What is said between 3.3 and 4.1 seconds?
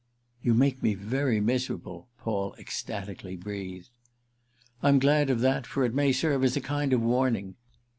breathed.